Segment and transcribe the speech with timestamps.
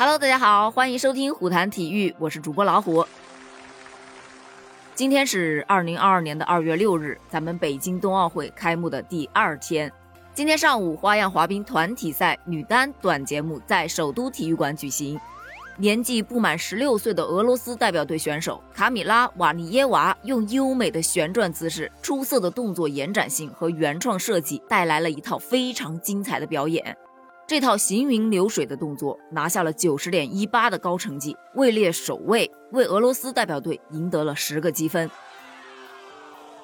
[0.00, 3.04] Hello，大家好，欢迎收听虎谈体育，我是主播老虎。
[4.94, 9.92] 今天是二零二二年的二月六日，咱们北京冬奥会开幕的第二天。
[10.32, 15.20] 今天上午，花样滑冰团体赛女单短节目在首都体育馆举行。
[15.76, 26.96] 年纪不满十六岁的俄罗斯代表队选手卡米拉·瓦尼耶娃用优美的旋转姿势、出色的动作延展性和原创设计，带来了一套非常精彩的表演。
[27.48, 35.10] 这套行云流水的动作拿下了九十点一八的高成绩，位列首位，为俄罗斯代表队赢得了十个积分。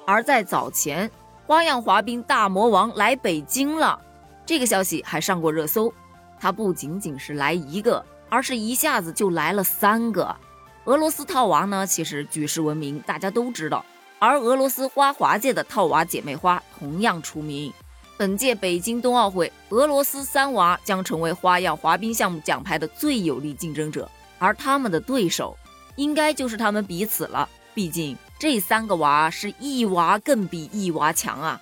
[0.05, 1.09] 而在早前，
[1.47, 3.99] 花样滑冰大魔王来北京了，
[4.45, 5.91] 这个消息还上过热搜。
[6.39, 10.35] 他不仅仅是来一个，而是一下子就来了三个。
[10.83, 13.83] 俄罗斯套娃呢，其实举世闻名，大家都知道。
[14.19, 17.73] 而俄罗斯花滑界的套娃姐妹花同样出名。
[18.17, 25.57] 本届北京冬奥会，俄罗斯三娃将成为花样滑冰项目奖牌的最有力竞争者，而他们的对手，
[25.97, 27.49] 应该就是他们彼此了。
[27.73, 31.59] 毕竟这三个娃是一娃更比一娃强啊！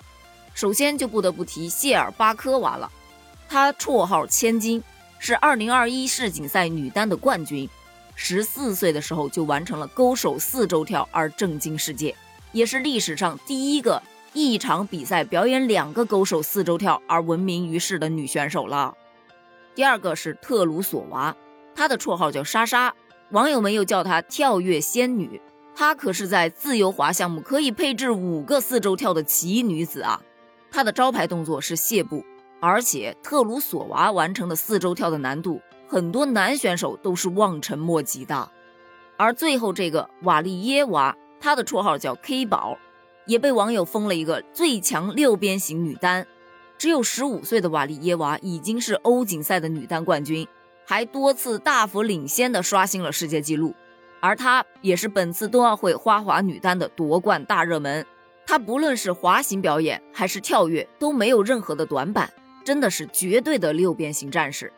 [0.54, 2.88] 首先就不得不提谢尔巴科娃了，
[3.48, 4.80] 她绰号千金，
[5.18, 7.68] 是2021世锦赛女单的冠军，
[8.14, 12.14] 十四岁的时候就完成了勾手四周跳而震惊世界，
[12.52, 14.00] 也是历史上第一个。
[14.34, 18.92] 一场比赛表演两个勾手四周跳而闻名于世的女选手了。
[19.76, 21.34] 第二个是特鲁索娃，
[21.74, 22.92] 她的绰号叫莎莎，
[23.30, 25.40] 网友们又叫她跳跃仙女。
[25.76, 30.20] 她可是在自由滑项目可以配置五个四周跳的奇女子啊！
[30.70, 32.24] 她的招牌动作是谢步，
[32.60, 38.50] 而且特鲁索娃完成的四周跳的难度，很多男选手都是望尘莫及的。
[39.16, 42.76] 而最后这个瓦利耶娃，她的绰号叫 K 宝。
[43.26, 46.26] 也被网友封了一个最强六边形女单，
[46.76, 50.46] 只有十五岁的瓦利耶娃已经是欧锦赛的女单冠军，
[50.84, 53.74] 还多次大幅领先的刷新了世界纪录。
[54.20, 58.04] 而她也是本次冬奥会花滑女单的夺冠大热门。
[58.46, 62.30] 她不论是滑行表演还是跳跃都没有任何的短板，
[62.64, 64.72] 真的是绝对的六边形战士。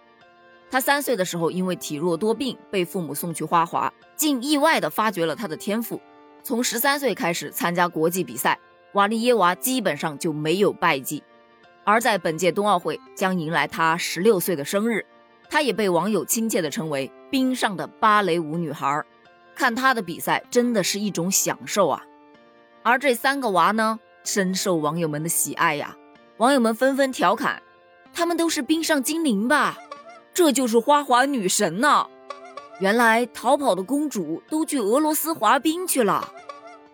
[0.70, 6.00] 她三岁的时候因为体弱多病被父母送去花滑，竟意外的发掘了她的天赋。
[6.46, 8.56] 从十三岁开始参加国际比赛，
[8.92, 11.20] 瓦利耶娃基本上就没有败绩。
[11.82, 15.04] 而在本届冬奥会将迎来她十六岁的生日，
[15.50, 19.04] 她也被网友亲切地称为“冰上的芭蕾舞女孩”。
[19.56, 22.00] 看她的比赛真的是一种享受啊！
[22.84, 25.96] 而这三个娃呢，深受网友们的喜爱呀。
[26.36, 27.60] 网友们纷纷调侃
[28.14, 29.76] ：“他们都是冰上精灵吧？
[30.32, 32.06] 这就是花滑女神呢！”
[32.78, 36.32] 原来逃跑的公主都去俄罗斯滑冰去了。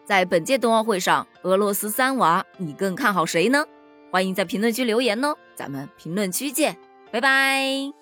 [0.04, 3.64] 在本届冬奥会上，俄罗斯三娃，你更看好谁呢？
[4.10, 6.76] 欢迎在评论区留言哦，咱们评论区见，
[7.10, 8.01] 拜拜。